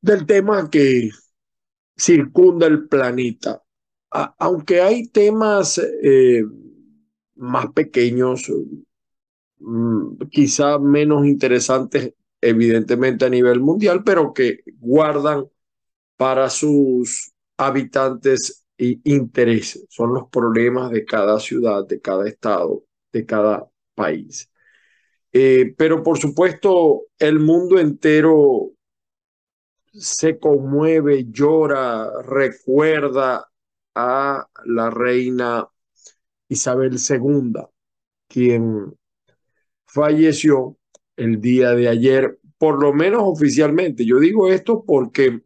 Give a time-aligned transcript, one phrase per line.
[0.01, 1.09] del tema que
[1.97, 3.63] circunda el planeta.
[4.39, 6.43] aunque hay temas eh,
[7.35, 8.51] más pequeños,
[9.59, 15.45] mm, quizá menos interesantes, evidentemente a nivel mundial, pero que guardan
[16.17, 19.85] para sus habitantes intereses.
[19.89, 24.49] Son los problemas de cada ciudad, de cada estado, de cada país.
[25.31, 28.71] Eh, pero por supuesto, el mundo entero
[29.91, 33.49] se conmueve, llora, recuerda
[33.95, 35.67] a la reina
[36.47, 37.53] Isabel II,
[38.27, 38.95] quien
[39.85, 40.77] falleció
[41.15, 44.05] el día de ayer, por lo menos oficialmente.
[44.05, 45.41] Yo digo esto porque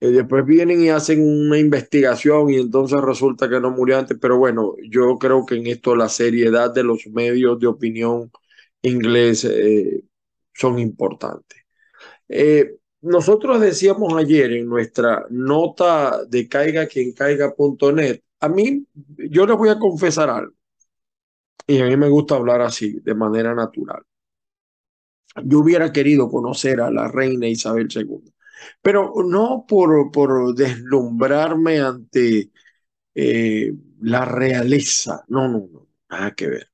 [0.00, 4.38] eh, después vienen y hacen una investigación y entonces resulta que no murió antes, pero
[4.38, 8.30] bueno, yo creo que en esto la seriedad de los medios de opinión
[8.82, 10.04] inglés eh,
[10.54, 11.58] son importantes.
[12.28, 18.86] Eh, nosotros decíamos ayer en nuestra nota de caiga quien caiga.net, a mí,
[19.18, 20.54] yo les voy a confesar algo,
[21.66, 24.02] y a mí me gusta hablar así, de manera natural.
[25.44, 28.32] Yo hubiera querido conocer a la reina Isabel II
[28.82, 32.50] pero no por, por deslumbrarme ante
[33.14, 36.70] eh, la realeza, no, no, no, nada que ver.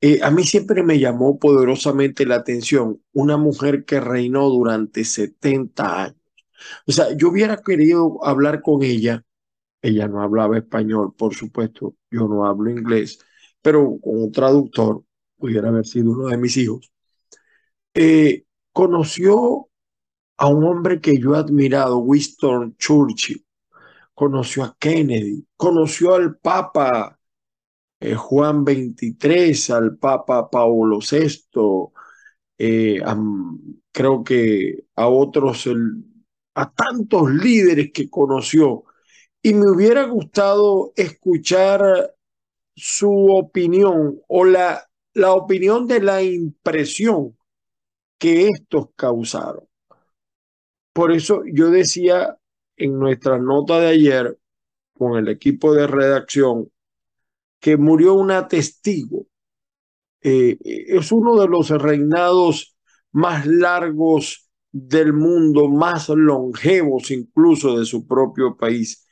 [0.00, 6.04] Eh, a mí siempre me llamó poderosamente la atención una mujer que reinó durante 70
[6.04, 6.16] años.
[6.86, 9.24] O sea, yo hubiera querido hablar con ella.
[9.82, 13.20] Ella no hablaba español, por supuesto, yo no hablo inglés,
[13.62, 15.04] pero con un traductor,
[15.38, 16.90] pudiera haber sido uno de mis hijos.
[17.94, 19.68] Eh, conoció
[20.36, 23.44] a un hombre que yo he admirado, Winston Churchill,
[24.14, 27.18] conoció a Kennedy, conoció al Papa
[28.00, 31.92] eh, Juan XXIII, al Papa Paulo VI,
[32.58, 33.00] eh,
[33.92, 35.68] creo que a otros,
[36.54, 38.84] a tantos líderes que conoció.
[39.42, 42.14] Y me hubiera gustado escuchar
[42.74, 47.36] su opinión o la, la opinión de la impresión
[48.18, 49.66] que estos causaron.
[50.96, 52.38] Por eso yo decía
[52.74, 54.38] en nuestra nota de ayer
[54.94, 56.70] con el equipo de redacción
[57.60, 59.26] que murió una testigo.
[60.22, 62.78] Eh, es uno de los reinados
[63.12, 69.06] más largos del mundo, más longevos incluso de su propio país.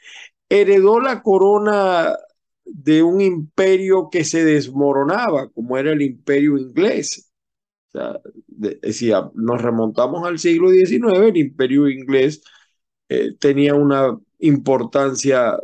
[0.48, 2.16] Heredó la corona
[2.64, 7.30] de un imperio que se desmoronaba, como era el imperio inglés
[8.46, 12.42] decía, nos remontamos al siglo XIX, el imperio inglés
[13.08, 15.56] eh, tenía una importancia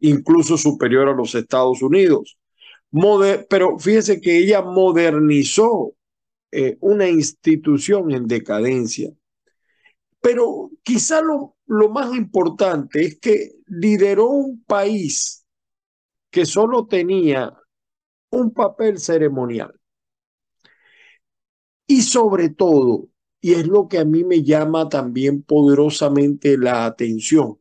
[0.00, 2.38] incluso superior a los Estados Unidos.
[3.48, 5.94] pero fíjese que ella modernizó
[6.52, 9.10] eh, una institución en decadencia.
[10.20, 15.44] Pero quizá lo, lo más importante es que lideró un país
[16.30, 17.52] que solo tenía
[18.30, 19.72] un papel ceremonial.
[21.86, 23.08] Y sobre todo,
[23.40, 27.58] y es lo que a mí me llama también poderosamente la atención,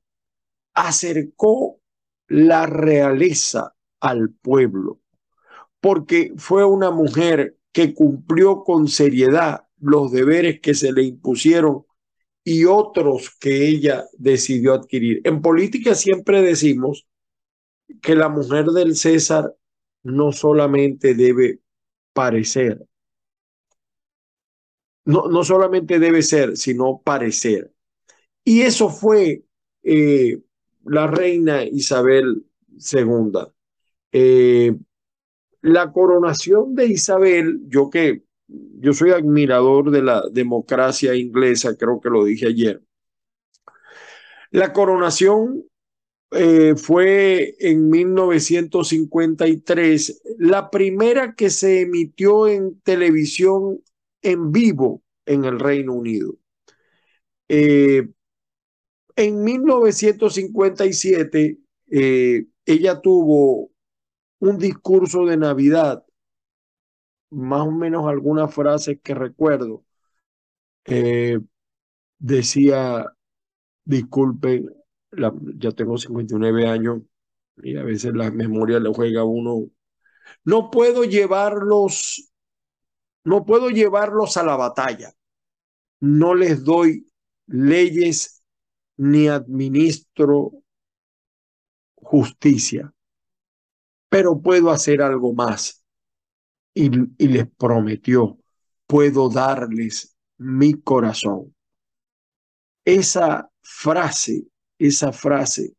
[0.73, 1.81] acercó
[2.27, 5.01] la realeza al pueblo,
[5.81, 11.85] porque fue una mujer que cumplió con seriedad los deberes que se le impusieron
[12.43, 15.21] y otros que ella decidió adquirir.
[15.23, 17.07] En política siempre decimos
[18.01, 19.55] que la mujer del César
[20.03, 21.59] no solamente debe
[22.13, 22.85] parecer,
[25.05, 27.71] no, no solamente debe ser, sino parecer.
[28.43, 29.43] Y eso fue
[29.83, 30.39] eh,
[30.85, 33.31] la reina Isabel II.
[34.11, 34.75] Eh,
[35.61, 42.09] la coronación de Isabel, yo que yo soy admirador de la democracia inglesa, creo que
[42.09, 42.81] lo dije ayer.
[44.51, 45.63] La coronación
[46.31, 53.81] eh, fue en 1953, la primera que se emitió en televisión
[54.23, 56.35] en vivo en el Reino Unido.
[57.47, 58.07] Eh,
[59.15, 61.59] en 1957,
[61.91, 63.69] eh, ella tuvo
[64.39, 66.03] un discurso de Navidad,
[67.31, 69.83] más o menos algunas frases que recuerdo.
[72.19, 73.05] decía,
[73.85, 74.69] disculpen,
[75.57, 77.01] ya tengo 59 años
[77.57, 79.69] y a veces la memoria le juega a uno.
[80.45, 82.32] No puedo llevarlos,
[83.23, 85.13] no puedo llevarlos a la batalla.
[85.99, 87.07] No les doy
[87.47, 88.43] leyes
[88.97, 90.51] ni administro
[91.95, 92.93] justicia,
[94.09, 95.83] pero puedo hacer algo más.
[96.75, 96.89] Y,
[97.27, 98.37] les prometió,
[98.87, 101.55] puedo darles mi corazón.
[102.83, 104.47] Esa frase
[104.77, 105.75] esa frase,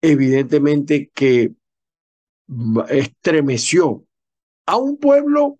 [0.00, 1.54] evidentemente que
[2.88, 4.04] estremeció
[4.64, 5.58] a un pueblo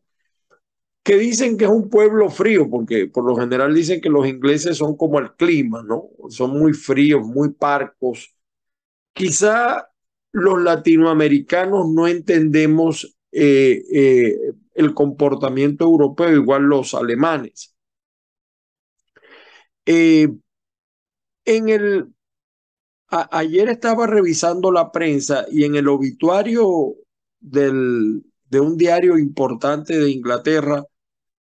[1.07, 4.77] que dicen que es un pueblo frío, porque por lo general dicen que los ingleses
[4.77, 6.09] son como el clima, ¿no?
[6.31, 8.35] Son muy fríos, muy parcos.
[9.13, 9.89] Quizá
[10.33, 14.37] los latinoamericanos no entendemos eh, eh,
[14.75, 17.77] el comportamiento europeo, igual los alemanes.
[19.87, 20.29] Eh,
[21.45, 22.13] en el
[23.11, 26.97] ayer estaba revisando la prensa y en el obituario
[27.39, 30.85] del, de un diario importante de Inglaterra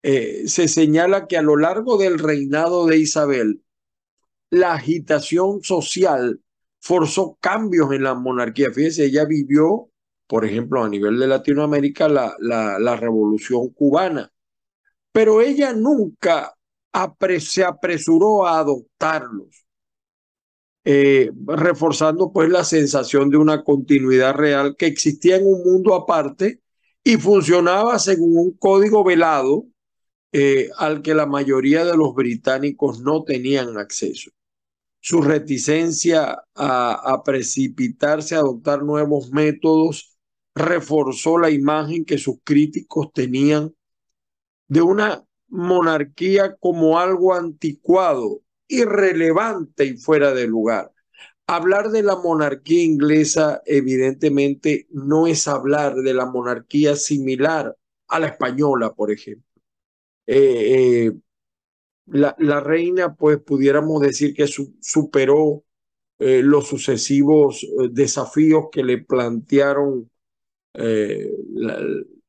[0.04, 3.64] eh, se señala que a lo largo del reinado de Isabel,
[4.50, 6.42] la agitación social
[6.80, 8.72] forzó cambios en la monarquía.
[8.72, 9.90] Fíjese, ella vivió,
[10.28, 14.32] por ejemplo, a nivel de Latinoamérica, la, la, la revolución cubana,
[15.12, 16.56] pero ella nunca
[17.40, 19.66] se apresuró a adoptarlos
[20.86, 26.62] eh, reforzando pues la sensación de una continuidad real que existía en un mundo aparte
[27.04, 29.66] y funcionaba según un código velado
[30.32, 34.32] eh, al que la mayoría de los británicos no tenían acceso.
[35.02, 40.18] Su reticencia a, a precipitarse a adoptar nuevos métodos
[40.56, 43.74] reforzó la imagen que sus críticos tenían
[44.68, 50.94] de una monarquía como algo anticuado irrelevante y fuera de lugar.
[51.48, 57.76] Hablar de la monarquía inglesa evidentemente no es hablar de la monarquía similar
[58.08, 59.49] a la española, por ejemplo.
[60.32, 61.12] Eh, eh,
[62.06, 65.64] la, reina, pues pudiéramos decir que superó
[66.20, 70.12] eh, los sucesivos desafíos que le plantearon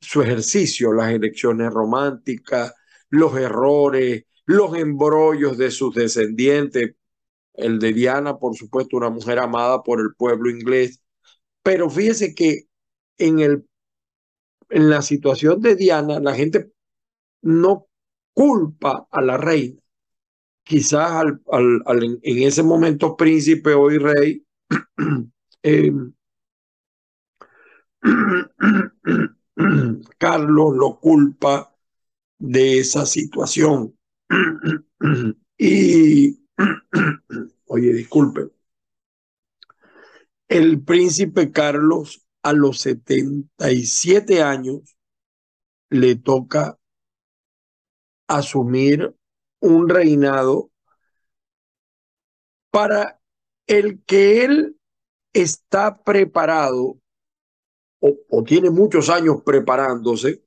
[0.00, 2.74] su ejercicio, las elecciones románticas,
[3.10, 6.94] los errores, los embrollos de sus descendientes,
[7.52, 11.02] el de Diana, por supuesto, una mujer amada por el pueblo inglés.
[11.62, 12.62] Pero fíjese que
[13.18, 13.66] en, el,
[14.70, 16.72] en la situación de Diana, la gente
[17.42, 17.89] no
[18.40, 19.78] culpa a la reina.
[20.64, 24.46] Quizás al, en ese momento príncipe, hoy rey,
[25.62, 25.92] eh,
[30.18, 31.76] Carlos lo culpa
[32.38, 33.98] de esa situación.
[35.58, 36.40] y,
[37.66, 38.48] oye, disculpe,
[40.48, 44.96] el príncipe Carlos a los 77 años
[45.90, 46.79] le toca
[48.30, 49.14] asumir
[49.60, 50.70] un reinado
[52.70, 53.20] para
[53.66, 54.76] el que él
[55.32, 56.96] está preparado
[58.00, 60.42] o, tiene muchos años preparándose,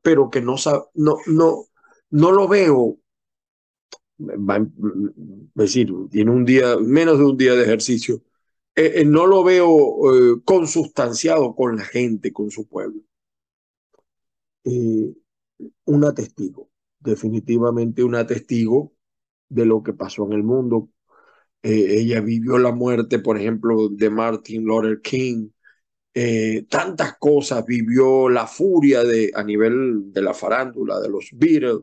[0.00, 0.54] pero que no,
[0.94, 1.66] no, no,
[2.08, 2.96] no lo veo,
[4.18, 4.28] es
[5.54, 8.22] decir, tiene un día, menos de un día de ejercicio,
[8.74, 13.02] eh, eh, no lo veo eh, consustanciado con la gente, con su pueblo.
[15.84, 18.92] Una testigo, definitivamente una testigo
[19.48, 20.90] de lo que pasó en el mundo.
[21.62, 25.50] ella vivió la muerte, por ejemplo, de Martin Luther King,
[26.68, 31.80] tantas cosas, vivió la furia de, a nivel de la farándula, de los Beatles,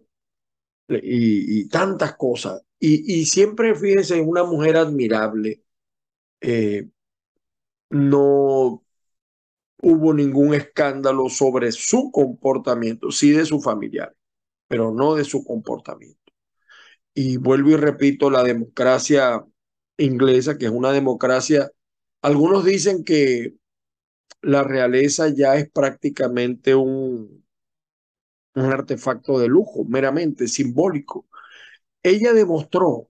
[0.90, 2.62] y, tantas cosas.
[2.80, 5.64] Y, y, siempre, fíjense, una mujer admirable.
[6.42, 6.90] Eh,
[7.90, 8.84] no
[9.82, 14.16] hubo ningún escándalo sobre su comportamiento, sí de su familiar,
[14.68, 16.20] pero no de su comportamiento.
[17.14, 19.46] Y vuelvo y repito, la democracia
[19.98, 21.72] inglesa, que es una democracia,
[22.22, 23.56] algunos dicen que
[24.42, 27.46] la realeza ya es prácticamente un,
[28.56, 31.28] un artefacto de lujo, meramente simbólico.
[32.04, 33.10] Ella demostró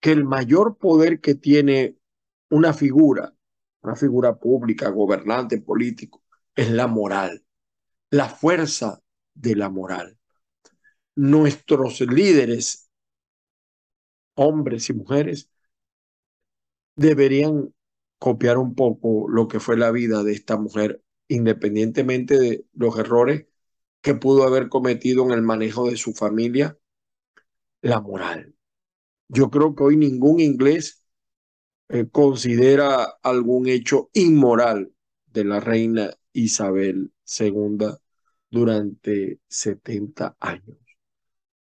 [0.00, 1.96] que el mayor poder que tiene
[2.50, 3.33] una figura,
[3.84, 6.22] una figura pública, gobernante, político,
[6.54, 7.44] es la moral,
[8.10, 9.02] la fuerza
[9.34, 10.18] de la moral.
[11.14, 12.90] Nuestros líderes,
[14.34, 15.50] hombres y mujeres,
[16.96, 17.74] deberían
[18.18, 23.46] copiar un poco lo que fue la vida de esta mujer, independientemente de los errores
[24.00, 26.78] que pudo haber cometido en el manejo de su familia,
[27.82, 28.54] la moral.
[29.28, 31.03] Yo creo que hoy ningún inglés
[31.94, 34.92] eh, considera algún hecho inmoral
[35.26, 37.86] de la reina Isabel II
[38.50, 40.76] durante 70 años.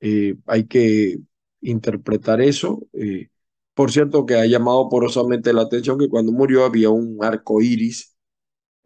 [0.00, 1.18] Eh, hay que
[1.60, 2.86] interpretar eso.
[2.92, 3.30] Eh,
[3.74, 8.16] por cierto, que ha llamado porosamente la atención que cuando murió había un arco iris,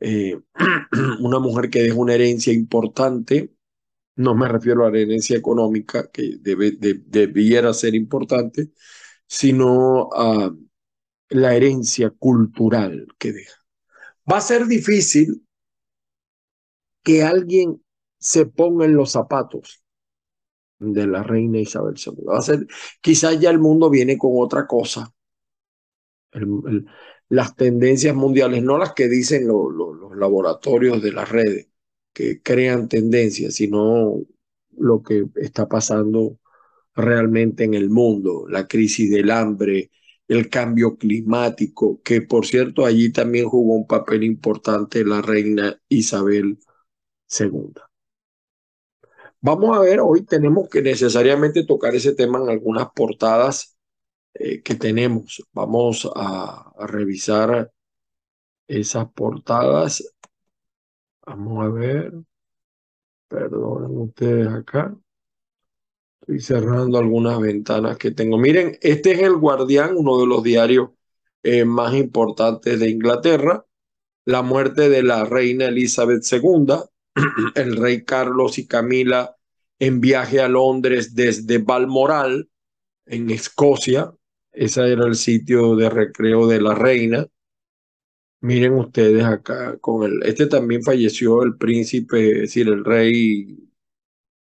[1.20, 3.52] una mujer que dejó una herencia importante.
[4.16, 8.70] No me refiero a la herencia económica, que debe, debiera ser importante,
[9.26, 10.54] sino a
[11.28, 13.64] la herencia cultural que deja.
[14.30, 15.46] Va a ser difícil
[17.02, 17.82] que alguien
[18.18, 19.82] se ponga en los zapatos
[20.78, 22.24] de la reina Isabel II.
[22.24, 22.66] Va a ser,
[23.00, 25.12] quizás ya el mundo viene con otra cosa.
[27.28, 31.68] las tendencias mundiales, no las que dicen los laboratorios de las redes,
[32.12, 34.22] que crean tendencias, sino
[34.76, 36.38] lo que está pasando
[36.94, 39.90] realmente en el mundo, la crisis del hambre,
[40.28, 46.58] el cambio climático, que por cierto allí también jugó un papel importante la reina Isabel
[47.28, 47.82] II.
[49.40, 53.76] Vamos a ver, hoy tenemos que necesariamente tocar ese tema en algunas portadas
[54.34, 55.44] eh, que tenemos.
[55.52, 57.72] Vamos a, a revisar
[58.68, 60.04] esas portadas.
[61.26, 62.12] Vamos a ver.
[63.28, 64.92] Perdonen ustedes acá.
[66.26, 68.36] Estoy cerrando algunas ventanas que tengo.
[68.36, 70.90] Miren, este es el Guardián, uno de los diarios
[71.44, 73.64] eh, más importantes de Inglaterra.
[74.24, 76.74] La muerte de la reina Elizabeth II,
[77.54, 79.36] el rey Carlos y Camila
[79.78, 82.50] en viaje a Londres desde Balmoral,
[83.06, 84.12] en Escocia.
[84.50, 87.24] Ese era el sitio de recreo de la reina.
[88.40, 90.24] Miren ustedes acá con el.
[90.24, 93.65] Este también falleció el príncipe, es decir, el rey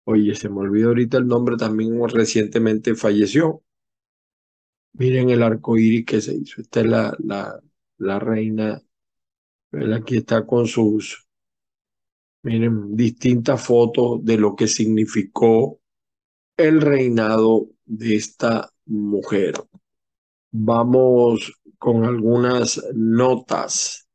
[0.08, 3.62] Oye, se me olvidó ahorita el nombre, también recientemente falleció.
[4.92, 6.60] Miren el arco iris que se hizo.
[6.60, 7.60] Esta es la, la,
[7.98, 8.80] la reina.
[9.94, 11.26] Aquí está con sus,
[12.42, 15.80] miren, distintas fotos de lo que significó
[16.56, 19.54] el reinado de esta mujer.
[20.52, 24.08] Vamos con algunas notas.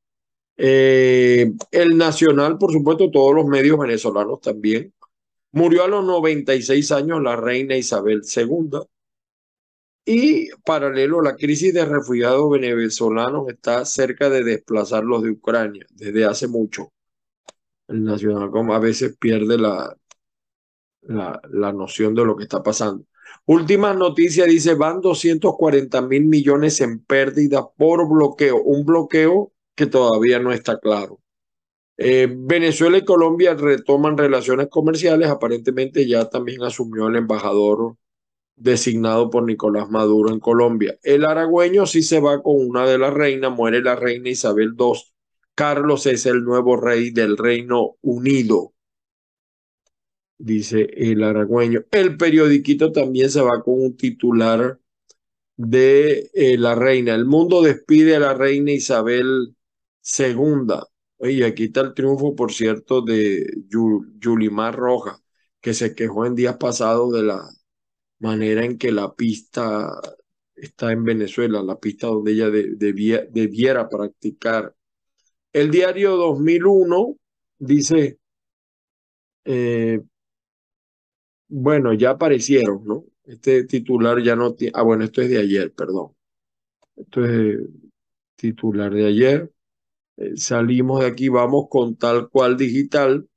[0.57, 4.93] Eh, el Nacional, por supuesto, todos los medios venezolanos también
[5.53, 8.87] Murió a los 96 años la reina Isabel II.
[10.05, 16.47] Y paralelo, la crisis de refugiados venezolanos está cerca de desplazarlos de Ucrania desde hace
[16.47, 16.91] mucho.
[17.87, 19.95] El Nacional como a veces pierde la,
[21.01, 23.05] la, la noción de lo que está pasando.
[23.45, 30.39] Última noticia dice, van 240 mil millones en pérdida por bloqueo, un bloqueo que todavía
[30.39, 31.19] no está claro.
[32.03, 35.29] Eh, Venezuela y Colombia retoman relaciones comerciales.
[35.29, 37.95] Aparentemente ya también asumió el embajador
[38.55, 40.97] designado por Nicolás Maduro en Colombia.
[41.03, 44.93] El aragüeño sí se va con una de las reinas, muere la reina Isabel II.
[45.53, 48.73] Carlos es el nuevo rey del Reino Unido,
[50.39, 51.83] dice el aragüeño.
[51.91, 54.79] El periodiquito también se va con un titular
[55.55, 57.13] de eh, la reina.
[57.13, 59.55] El mundo despide a la reina Isabel
[60.17, 60.81] II.
[61.23, 63.45] Oye, aquí está el triunfo, por cierto, de
[64.19, 65.19] Yulimar Roja,
[65.61, 67.47] que se quejó en días pasados de la
[68.19, 69.89] manera en que la pista
[70.55, 74.75] está en Venezuela, la pista donde ella debiera practicar.
[75.53, 77.17] El diario 2001
[77.59, 78.19] dice,
[79.45, 80.01] eh,
[81.49, 83.05] bueno, ya aparecieron, ¿no?
[83.25, 86.13] Este titular ya no tiene, ah, bueno, esto es de ayer, perdón.
[86.95, 87.59] Esto es
[88.37, 89.51] titular de ayer.
[90.21, 93.27] Eh, salimos de aquí, vamos con tal cual digital.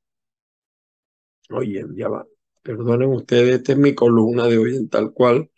[1.50, 2.26] Oye, ya va.
[2.62, 5.50] Perdonen ustedes, esta es mi columna de hoy en tal cual.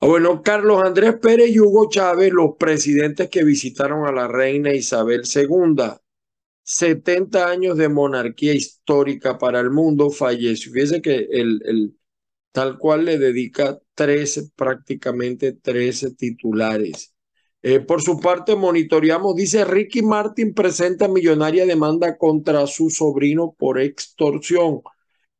[0.00, 4.72] Ah, bueno, Carlos Andrés Pérez y Hugo Chávez, los presidentes que visitaron a la reina
[4.72, 6.00] Isabel II.
[6.62, 10.72] 70 años de monarquía histórica para el mundo, falleció.
[10.72, 11.96] Fíjese que el, el
[12.52, 17.14] tal cual le dedica 13, prácticamente 13 titulares.
[17.70, 23.78] Eh, por su parte, monitoreamos, dice Ricky Martin presenta millonaria demanda contra su sobrino por
[23.78, 24.80] extorsión.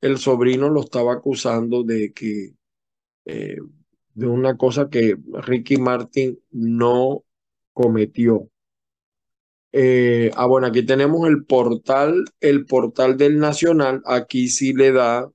[0.02, 2.52] El sobrino lo estaba acusando de que
[3.24, 3.56] eh,
[4.12, 7.24] de una cosa que Ricky Martin no
[7.72, 8.50] cometió.
[9.72, 14.02] Eh, ah, bueno, aquí tenemos el portal, el portal del Nacional.
[14.04, 15.30] Aquí sí le da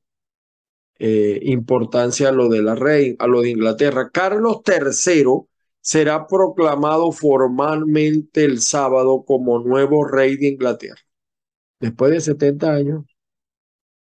[1.00, 4.12] importancia a lo de la reina, a lo de Inglaterra.
[4.12, 5.48] Carlos III
[5.84, 11.02] será proclamado formalmente el sábado como nuevo rey de Inglaterra.
[11.80, 13.06] Después de 70 años,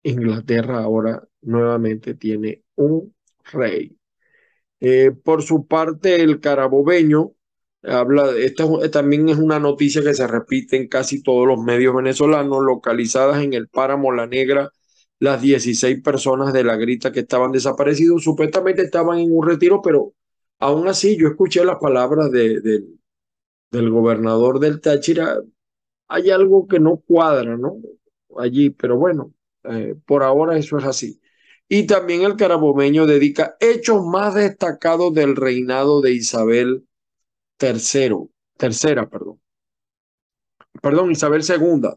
[0.03, 3.15] Inglaterra ahora nuevamente tiene un
[3.53, 3.97] rey.
[4.81, 7.33] Eh, por su parte, el carabobeño
[7.83, 12.63] habla, esta también es una noticia que se repite en casi todos los medios venezolanos,
[12.63, 14.71] localizadas en el páramo La Negra,
[15.19, 20.13] las 16 personas de la grita que estaban desaparecidos, supuestamente estaban en un retiro, pero
[20.61, 22.61] Aún así, yo escuché las palabras de,
[23.71, 25.41] del gobernador del Táchira.
[26.09, 27.77] Hay algo que no cuadra, ¿no?
[28.39, 29.33] Allí, pero bueno,
[29.65, 31.21] eh, por ahora eso es así.
[31.69, 36.87] Y también el carabomeño dedica hechos más destacados del reinado de Isabel
[37.59, 39.41] III, tercera, perdón.
[40.83, 41.97] Perdón, Isabel II.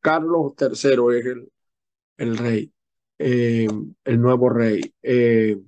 [0.00, 1.52] Carlos III es el,
[2.18, 2.72] el rey,
[3.18, 3.68] eh,
[4.04, 4.80] el nuevo rey.
[5.02, 5.58] Eh,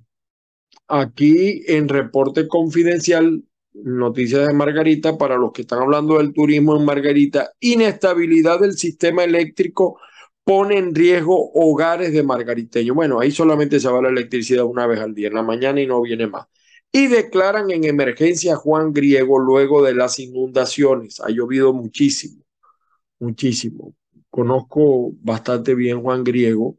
[0.93, 6.83] Aquí en reporte confidencial, noticias de Margarita, para los que están hablando del turismo en
[6.83, 9.97] Margarita, inestabilidad del sistema eléctrico
[10.43, 12.93] pone en riesgo hogares de margariteños.
[12.93, 15.87] Bueno, ahí solamente se va la electricidad una vez al día, en la mañana y
[15.87, 16.47] no viene más.
[16.91, 21.21] Y declaran en emergencia Juan Griego luego de las inundaciones.
[21.21, 22.43] Ha llovido muchísimo,
[23.17, 23.95] muchísimo.
[24.29, 26.77] Conozco bastante bien Juan Griego.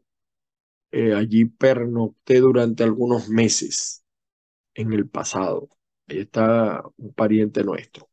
[0.91, 4.02] Eh, allí pernocté durante algunos meses
[4.75, 5.69] en el pasado.
[6.07, 8.09] Ahí está un pariente nuestro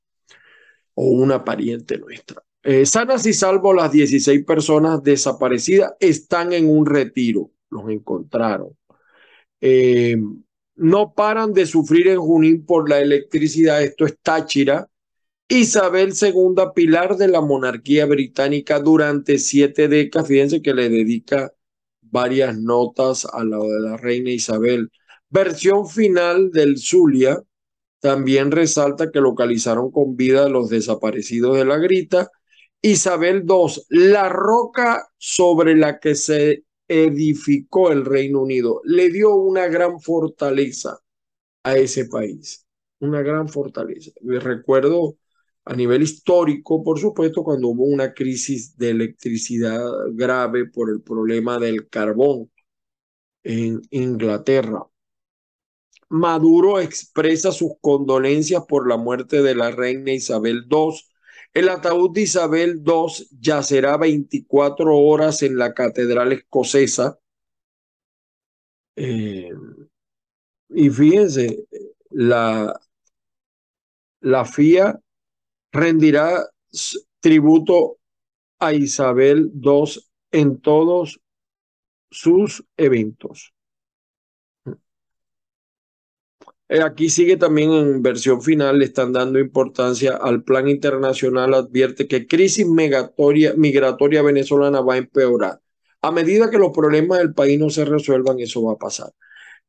[0.94, 2.42] o una pariente nuestra.
[2.62, 8.77] Eh, sanas y salvo las 16 personas desaparecidas están en un retiro, los encontraron.
[9.61, 10.16] Eh,
[10.77, 14.88] no paran de sufrir en Junín por la electricidad, esto es Táchira.
[15.49, 21.53] Isabel II, pilar de la monarquía británica durante siete décadas, fíjense que le dedica
[22.03, 24.90] varias notas a la de la reina Isabel
[25.31, 27.40] Versión final del Zulia
[28.01, 32.31] también resalta que localizaron con vida a los desaparecidos de la grita.
[32.83, 39.69] Isabel II, la roca sobre la que se edificó el Reino Unido, le dio una
[39.69, 40.99] gran fortaleza
[41.62, 42.66] a ese país,
[43.01, 44.11] una gran fortaleza.
[44.23, 45.16] Me recuerdo
[45.64, 51.59] a nivel histórico, por supuesto, cuando hubo una crisis de electricidad grave por el problema
[51.59, 52.51] del carbón
[53.45, 54.89] en Inglaterra.
[56.11, 60.92] Maduro expresa sus condolencias por la muerte de la reina Isabel II.
[61.55, 67.18] El ataúd de Isabel II yacerá 24 horas en la catedral escocesa.
[68.96, 69.51] Eh,
[70.68, 71.64] y fíjense,
[72.11, 72.79] la,
[74.20, 75.01] la FIA
[75.73, 76.44] rendirá
[77.20, 77.99] tributo
[78.59, 81.20] a Isabel II en todos
[82.11, 83.55] sus eventos.
[84.66, 84.75] Eh,
[86.78, 92.26] aquí sigue también en versión final, le están dando importancia al plan internacional, advierte que
[92.26, 95.61] crisis migratoria, migratoria venezolana va a empeorar.
[96.02, 99.12] A medida que los problemas del país no se resuelvan, eso va a pasar.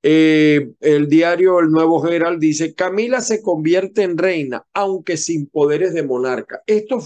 [0.03, 5.93] Eh, el diario El Nuevo General dice, Camila se convierte en reina, aunque sin poderes
[5.93, 6.61] de monarca.
[6.65, 6.99] Esto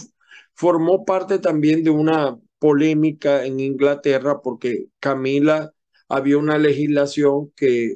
[0.53, 5.73] formó parte también de una polémica en Inglaterra porque Camila
[6.08, 7.96] había una legislación que,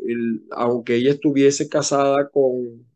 [0.52, 2.88] aunque ella estuviese casada con,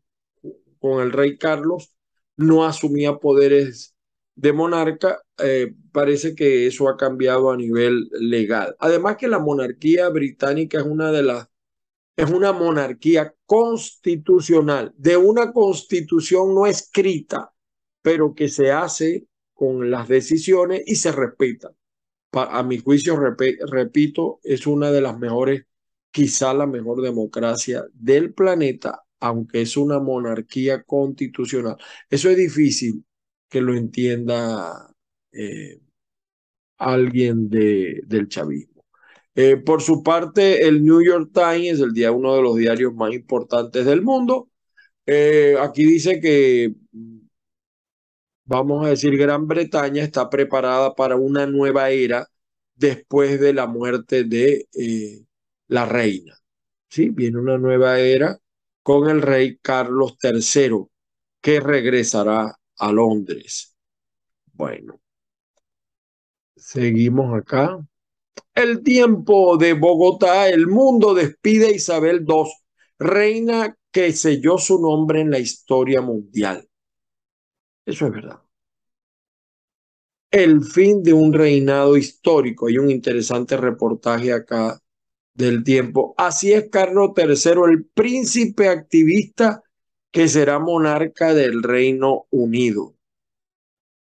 [0.78, 1.94] con el rey Carlos,
[2.36, 3.94] no asumía poderes
[4.34, 5.22] de monarca.
[5.38, 8.76] Eh, parece que eso ha cambiado a nivel legal.
[8.80, 11.48] Además que la monarquía británica es una de las
[12.16, 17.52] es una monarquía constitucional, de una constitución no escrita,
[18.02, 21.72] pero que se hace con las decisiones y se respeta
[22.34, 25.64] a mi juicio, repito, es una de las mejores,
[26.10, 31.76] quizá la mejor democracia del planeta, aunque es una monarquía constitucional.
[32.10, 33.04] Eso es difícil
[33.48, 34.94] que lo entienda
[35.32, 35.80] eh,
[36.78, 38.84] alguien de, del chavismo.
[39.34, 43.12] Eh, por su parte, el New York Times, el día uno de los diarios más
[43.12, 44.50] importantes del mundo,
[45.06, 46.74] eh, aquí dice que
[48.44, 52.28] vamos a decir, Gran Bretaña está preparada para una nueva era
[52.74, 55.24] después de la muerte de eh,
[55.68, 56.36] la reina.
[56.88, 57.08] ¿Sí?
[57.10, 58.38] Viene una nueva era
[58.82, 60.86] con el rey Carlos III,
[61.40, 63.74] que regresará a Londres.
[64.52, 65.00] Bueno,
[66.56, 67.78] seguimos acá.
[68.54, 72.44] El tiempo de Bogotá, el mundo despide a Isabel II,
[72.98, 76.68] reina que selló su nombre en la historia mundial.
[77.86, 78.40] Eso es verdad.
[80.30, 82.66] El fin de un reinado histórico.
[82.66, 84.80] Hay un interesante reportaje acá
[85.34, 86.14] del tiempo.
[86.18, 89.62] Así es Carlos III, el príncipe activista
[90.10, 92.94] que será monarca del Reino Unido.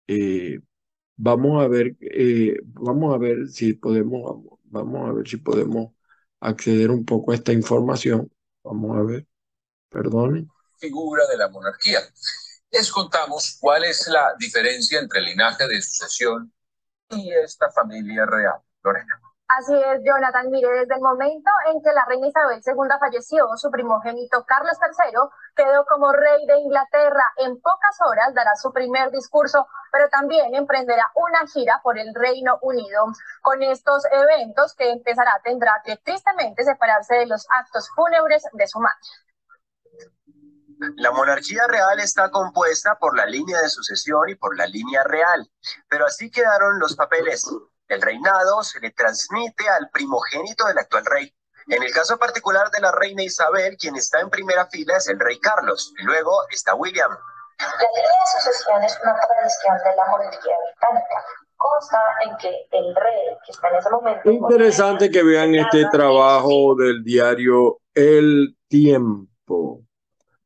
[0.06, 0.60] Eh,
[1.16, 5.92] vamos a ver, eh, vamos a ver si podemos, vamos a ver si podemos
[6.40, 8.30] acceder un poco a esta información.
[8.62, 9.26] Vamos a ver,
[9.90, 10.48] perdone.
[10.78, 12.00] Figura de la monarquía.
[12.74, 16.52] Les contamos cuál es la diferencia entre el linaje de sucesión
[17.08, 18.60] y esta familia real.
[18.82, 19.20] Lorena.
[19.46, 20.50] Así es, Jonathan.
[20.50, 25.20] Mire, desde el momento en que la reina Isabel II falleció, su primogénito Carlos III
[25.54, 27.22] quedó como rey de Inglaterra.
[27.36, 32.58] En pocas horas dará su primer discurso, pero también emprenderá una gira por el Reino
[32.60, 33.06] Unido.
[33.40, 38.80] Con estos eventos que empezará, tendrá que tristemente separarse de los actos fúnebres de su
[38.80, 38.98] madre.
[40.96, 45.48] La monarquía real está compuesta por la línea de sucesión y por la línea real,
[45.88, 47.44] pero así quedaron los papeles.
[47.88, 51.34] El reinado se le transmite al primogénito del actual rey.
[51.68, 55.18] En el caso particular de la reina Isabel, quien está en primera fila es el
[55.18, 57.10] rey Carlos, y luego está William.
[57.58, 61.24] La línea de sucesión es una tradición de la monarquía británica.
[61.56, 64.30] Consta en que el rey, que está en ese momento...
[64.30, 69.33] Interesante que vean este trabajo del diario El Tiempo.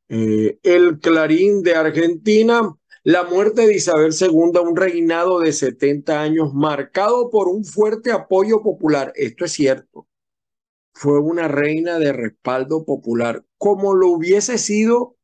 [0.08, 6.52] Eh, el Clarín de Argentina la muerte de Isabel II, un reinado de 70 años
[6.52, 9.14] marcado por un fuerte apoyo popular.
[9.14, 10.06] Esto es cierto.
[10.92, 15.16] Fue una reina de respaldo popular, como lo hubiese sido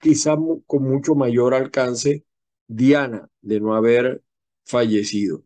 [0.00, 0.34] quizá
[0.66, 2.24] con mucho mayor alcance
[2.66, 4.24] Diana, de no haber
[4.64, 5.44] fallecido.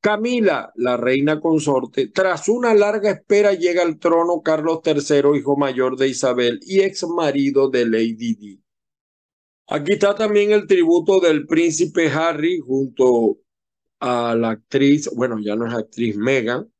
[0.00, 5.96] Camila, la reina consorte, tras una larga espera llega al trono Carlos III, hijo mayor
[5.96, 8.62] de Isabel y ex marido de Lady Di.
[9.68, 13.38] Aquí está también el tributo del príncipe Harry junto
[14.00, 16.72] a la actriz, bueno, ya no es actriz Megan,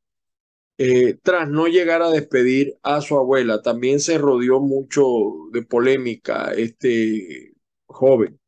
[0.78, 3.62] eh, tras no llegar a despedir a su abuela.
[3.62, 5.04] También se rodeó mucho
[5.52, 7.52] de polémica este
[7.86, 8.40] joven.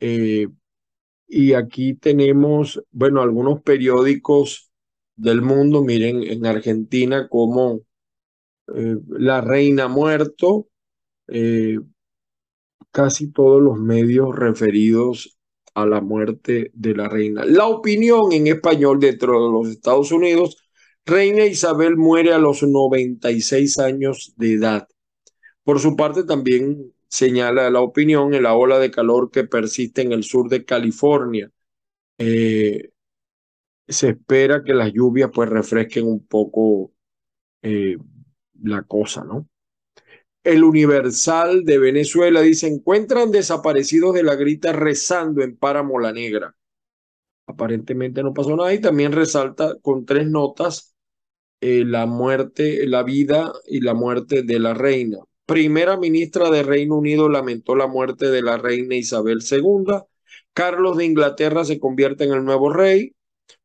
[0.00, 0.48] Eh,
[1.34, 4.70] y aquí tenemos, bueno, algunos periódicos
[5.16, 7.80] del mundo, miren, en Argentina como
[8.74, 10.68] eh, La Reina Muerto,
[12.92, 15.38] casi todos los medios referidos
[15.74, 17.44] a la muerte de la reina.
[17.44, 20.56] La opinión en español dentro de los Estados Unidos,
[21.04, 24.88] Reina Isabel muere a los 96 años de edad.
[25.64, 30.10] Por su parte también señala la opinión en la ola de calor que persiste en
[30.10, 31.48] el sur de California.
[32.18, 32.90] Eh,
[33.86, 36.92] se espera que las lluvias pues refresquen un poco
[37.62, 37.96] eh,
[38.62, 39.48] la cosa, ¿no?
[40.42, 46.56] El Universal de Venezuela dice, encuentran desaparecidos de la grita rezando en Páramo La Negra.
[47.46, 50.94] Aparentemente no pasó nada y también resalta con tres notas
[51.60, 55.18] eh, la muerte, la vida y la muerte de la reina.
[55.46, 59.98] Primera ministra de Reino Unido lamentó la muerte de la reina Isabel II.
[60.54, 63.14] Carlos de Inglaterra se convierte en el nuevo rey.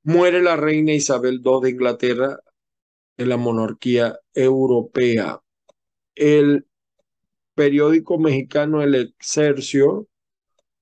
[0.04, 2.40] Muere la reina Isabel II de Inglaterra
[3.16, 5.42] en la monarquía europea.
[6.16, 6.66] El
[7.56, 10.08] periódico mexicano El Excelsior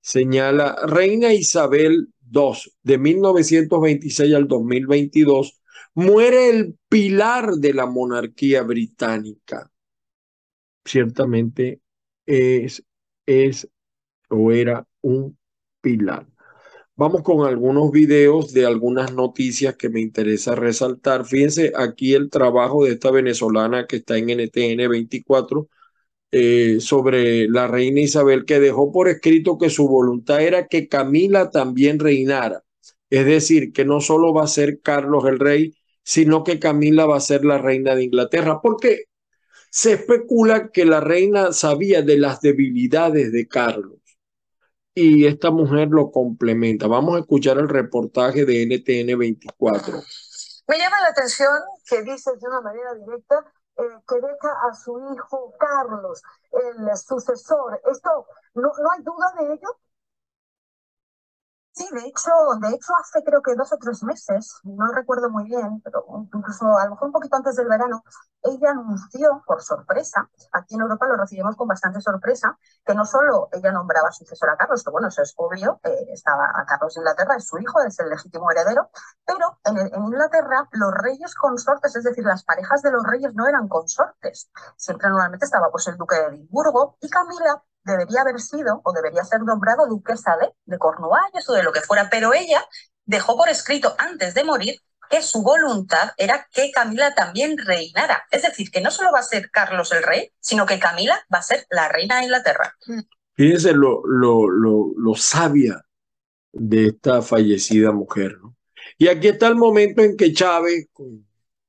[0.00, 5.60] señala, Reina Isabel II, de 1926 al 2022,
[5.94, 9.70] muere el pilar de la monarquía británica.
[10.88, 11.80] Ciertamente
[12.26, 12.82] es,
[13.26, 13.68] es
[14.30, 15.38] o era un
[15.80, 16.26] pilar.
[16.96, 21.24] Vamos con algunos videos de algunas noticias que me interesa resaltar.
[21.26, 25.68] Fíjense aquí el trabajo de esta venezolana que está en NTN 24
[26.32, 31.50] eh, sobre la reina Isabel, que dejó por escrito que su voluntad era que Camila
[31.50, 32.64] también reinara.
[33.10, 37.16] Es decir, que no solo va a ser Carlos el rey, sino que Camila va
[37.16, 38.60] a ser la reina de Inglaterra.
[38.62, 39.04] Porque
[39.70, 43.98] se especula que la reina sabía de las debilidades de Carlos
[44.94, 46.88] y esta mujer lo complementa.
[46.88, 49.94] Vamos a escuchar el reportaje de NTN 24.
[50.66, 51.52] Me llama la atención
[51.88, 53.44] que dice de una manera directa
[53.76, 57.80] eh, que deja a su hijo Carlos, el sucesor.
[57.90, 59.78] ¿Esto no, no hay duda de ello?
[61.78, 65.44] Sí, de hecho, de hecho hace creo que dos o tres meses, no recuerdo muy
[65.44, 68.02] bien, pero incluso a lo mejor un poquito antes del verano,
[68.42, 73.48] ella anunció por sorpresa, aquí en Europa lo recibimos con bastante sorpresa, que no solo
[73.52, 77.00] ella nombraba sucesor a Carlos, que bueno, eso es obvio, eh, estaba a Carlos de
[77.00, 78.90] Inglaterra, es su hijo, es el legítimo heredero,
[79.24, 83.46] pero en, en Inglaterra los reyes consortes, es decir, las parejas de los reyes no
[83.46, 88.80] eran consortes, siempre normalmente estaba pues el duque de Edimburgo y Camila debería haber sido
[88.84, 92.64] o debería ser nombrado duquesa de, de Cornualles o de lo que fuera, pero ella
[93.04, 98.26] dejó por escrito antes de morir que su voluntad era que Camila también reinara.
[98.30, 101.38] Es decir, que no solo va a ser Carlos el rey, sino que Camila va
[101.38, 102.76] a ser la reina de Inglaterra.
[103.34, 105.82] Fíjense lo, lo, lo, lo sabia
[106.52, 108.36] de esta fallecida mujer.
[108.42, 108.56] ¿no?
[108.98, 110.88] Y aquí está el momento en que Chávez,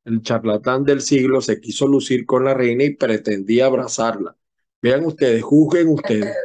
[0.06, 4.36] el charlatán del siglo, se quiso lucir con la reina y pretendía abrazarla.
[4.82, 6.36] Vean ustedes, juzguen ustedes.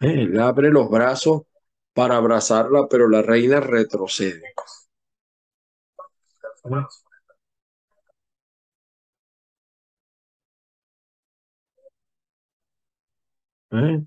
[0.00, 1.42] Él abre los brazos
[1.92, 4.42] para abrazarla, pero la reina retrocede.
[13.70, 14.02] ¿Eh?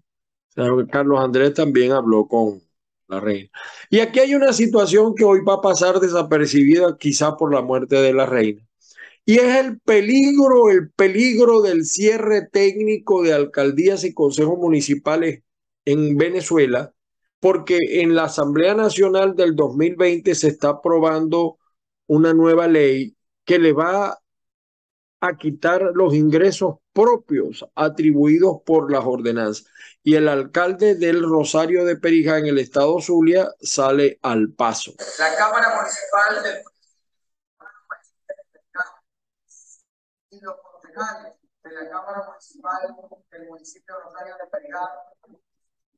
[0.92, 2.62] Carlos Andrés también habló con
[3.08, 3.50] la reina.
[3.90, 7.96] Y aquí hay una situación que hoy va a pasar desapercibida quizá por la muerte
[7.96, 8.66] de la reina.
[9.32, 15.44] Y es el peligro, el peligro del cierre técnico de alcaldías y consejos municipales
[15.86, 16.94] en Venezuela,
[17.40, 21.60] porque en la Asamblea Nacional del 2020 se está aprobando
[22.08, 23.16] una nueva ley
[23.46, 24.20] que le va
[25.22, 29.66] a quitar los ingresos propios atribuidos por las ordenanzas.
[30.04, 34.94] Y el alcalde del Rosario de Perija en el estado Zulia sale al paso.
[35.20, 36.66] La Cámara Municipal
[40.32, 42.96] y los concejales de la Cámara Municipal
[43.30, 44.90] del municipio de Rosario de Perijá,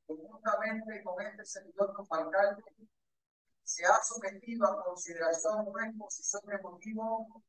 [0.08, 2.63] conjuntamente con este servidor como alcalde,
[3.63, 7.43] se ha sometido a consideración una exposición de motivo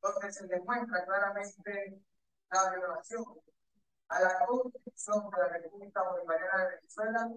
[0.00, 2.00] donde se demuestra claramente
[2.50, 3.24] la violación
[4.08, 7.28] a la Constitución de la República Bolivariana de Venezuela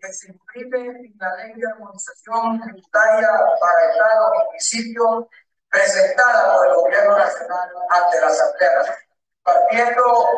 [0.00, 3.28] que se inscribe en la ley de armonización tributaria
[3.60, 5.28] para Estado y municipio
[5.76, 8.96] presentada por el Gobierno Nacional ante la Asamblea.
[9.42, 10.28] Partiendo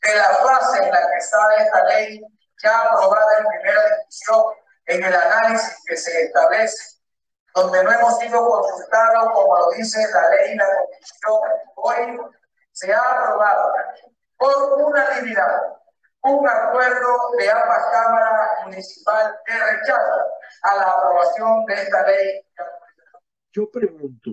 [0.00, 2.20] de la fase en la que está esta ley
[2.62, 4.44] ya aprobada en primera discusión,
[4.86, 7.00] en el análisis que se establece,
[7.54, 11.40] donde no hemos sido consultados, como lo dice la ley y la Constitución,
[11.74, 12.20] hoy
[12.72, 13.72] se ha aprobado
[14.36, 15.62] por unanimidad
[16.22, 20.20] un acuerdo de ambas cámaras municipal de rechazo
[20.62, 22.46] a la aprobación de esta ley.
[23.52, 24.30] Yo pregunto,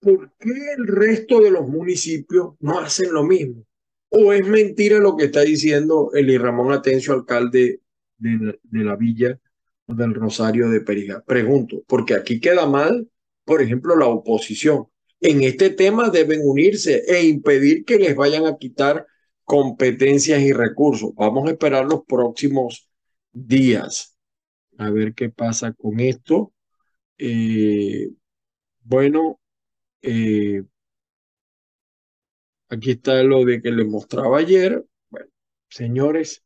[0.00, 3.64] ¿por qué el resto de los municipios no hacen lo mismo?
[4.08, 7.80] ¿O es mentira lo que está diciendo Eli Ramón Atencio, alcalde
[8.18, 9.38] de la, villa
[9.86, 11.22] del Rosario de Periga?
[11.24, 13.08] Pregunto, porque aquí queda mal,
[13.44, 14.86] por ejemplo, la oposición.
[15.20, 19.06] En este tema deben unirse e impedir que les vayan a quitar
[19.44, 21.14] competencias y recursos.
[21.14, 22.88] Vamos a esperar los próximos
[23.32, 24.16] días
[24.80, 26.52] a ver qué pasa con esto.
[27.18, 28.10] Eh,
[28.82, 29.40] bueno,
[30.02, 30.62] eh,
[32.68, 34.84] aquí está lo de que les mostraba ayer.
[35.10, 35.28] Bueno,
[35.68, 36.44] señores,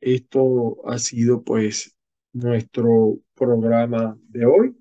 [0.00, 1.96] esto ha sido pues
[2.32, 4.76] nuestro programa de hoy.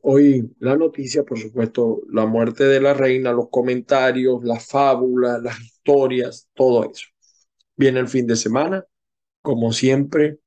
[0.00, 5.60] Hoy la noticia, por supuesto, la muerte de la reina, los comentarios, las fábulas, las
[5.60, 7.06] historias, todo eso.
[7.76, 8.84] Viene el fin de semana,
[9.42, 10.38] como siempre,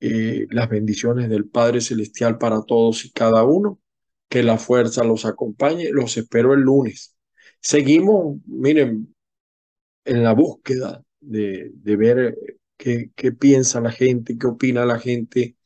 [0.00, 3.80] eh, las bendiciones del Padre Celestial para todos y cada uno,
[4.28, 7.14] que la fuerza los acompañe, los espero el lunes.
[7.60, 9.14] Seguimos, miren,
[10.04, 12.36] en la búsqueda de, de ver
[12.76, 15.56] qué, qué piensa la gente, qué opina la gente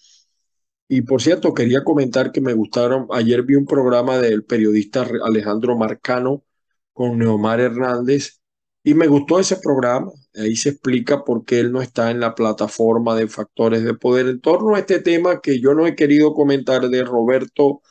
[0.88, 5.76] y por cierto, quería comentar que me gustaron, ayer vi un programa del periodista Alejandro
[5.76, 6.44] Marcano
[6.94, 8.40] con Neomar Hernández
[8.82, 10.10] y me gustó ese programa.
[10.34, 14.28] Ahí se explica por qué él no está en la plataforma de factores de poder
[14.28, 17.82] en torno a este tema que yo no he querido comentar de Roberto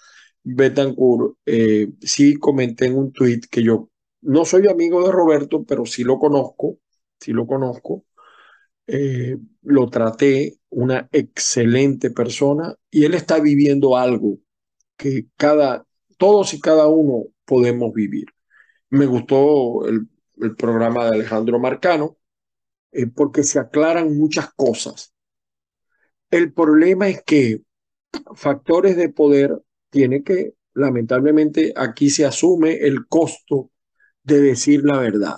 [0.55, 1.37] Betancourt.
[1.45, 3.89] Eh, sí comenté en un tuit que yo
[4.21, 6.79] no soy amigo de Roberto, pero sí lo conozco,
[7.19, 8.05] sí lo conozco.
[8.87, 14.37] Eh, lo traté, una excelente persona, y él está viviendo algo
[14.97, 15.85] que cada,
[16.17, 18.27] todos y cada uno podemos vivir.
[18.89, 20.07] Me gustó el,
[20.41, 22.17] el programa de Alejandro Marcano,
[22.91, 25.13] eh, porque se aclaran muchas cosas.
[26.31, 27.61] El problema es que
[28.35, 33.71] factores de poder tiene que, lamentablemente, aquí se asume el costo
[34.23, 35.37] de decir la verdad.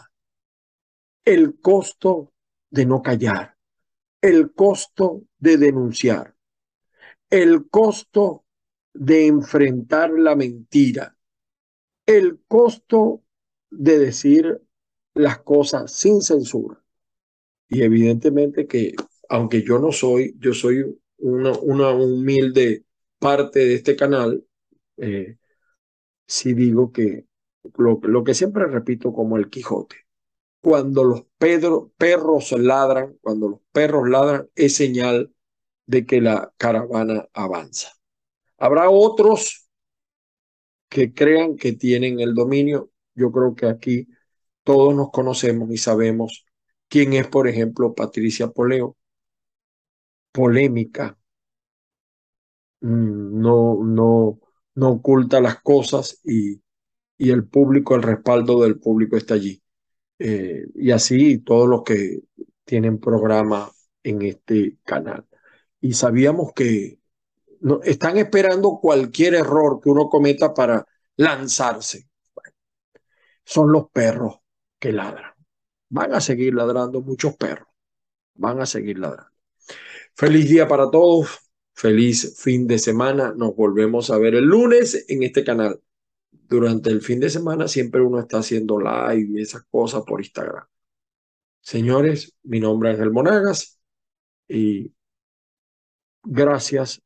[1.25, 2.33] el costo
[2.69, 3.55] de no callar,
[4.21, 6.35] el costo de denunciar,
[7.29, 8.45] el costo
[8.93, 11.17] de enfrentar la mentira,
[12.05, 13.23] el costo
[13.69, 14.61] de decir
[15.13, 16.83] las cosas sin censura.
[17.69, 18.95] Y evidentemente que,
[19.29, 20.85] aunque yo no soy, yo soy
[21.17, 22.85] una, una humilde
[23.19, 24.45] parte de este canal,
[24.97, 25.37] eh,
[26.27, 27.25] sí digo que
[27.77, 29.97] lo, que siempre repito como el Quijote,
[30.61, 31.25] cuando los
[31.97, 35.33] perros ladran, cuando los perros ladran, es señal
[35.85, 37.91] de que la caravana avanza.
[38.57, 39.69] Habrá otros
[40.89, 42.91] que crean que tienen el dominio.
[43.15, 44.07] Yo creo que aquí
[44.63, 46.45] todos nos conocemos y sabemos
[46.87, 48.97] quién es, por ejemplo, Patricia Poleo.
[50.31, 51.18] Polémica.
[52.81, 54.39] Mm, no, no,
[54.75, 56.61] no oculta las cosas y,
[57.17, 59.61] y el público, el respaldo del público está allí.
[60.19, 62.21] Eh, y así todos los que
[62.65, 63.71] tienen programa
[64.03, 65.25] en este canal.
[65.81, 66.99] Y sabíamos que
[67.83, 70.85] están esperando cualquier error que uno cometa para
[71.17, 72.07] lanzarse.
[73.43, 74.39] son los perros
[74.79, 75.33] que ladran.
[75.89, 77.67] Van a seguir ladrando muchos perros.
[78.35, 79.31] Van a seguir ladrando.
[80.15, 81.48] Feliz día para todos.
[81.79, 83.33] Feliz fin de semana.
[83.37, 85.81] Nos volvemos a ver el lunes en este canal.
[86.29, 90.65] Durante el fin de semana siempre uno está haciendo live y esas cosas por Instagram.
[91.61, 93.79] Señores, mi nombre es Ángel Monagas
[94.49, 94.91] y
[96.23, 97.01] gracias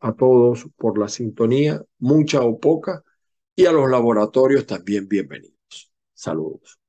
[0.00, 3.04] a todos por la sintonía, mucha o poca,
[3.54, 5.92] y a los laboratorios también bienvenidos.
[6.14, 6.80] Saludos.